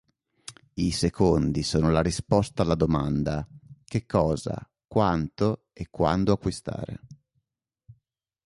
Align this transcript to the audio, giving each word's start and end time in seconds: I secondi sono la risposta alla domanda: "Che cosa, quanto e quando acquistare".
I 0.73 0.89
secondi 0.91 1.61
sono 1.61 1.91
la 1.91 2.01
risposta 2.01 2.63
alla 2.63 2.73
domanda: 2.73 3.47
"Che 3.85 4.07
cosa, 4.07 4.55
quanto 4.87 5.67
e 5.73 5.89
quando 5.91 6.31
acquistare". 6.33 7.01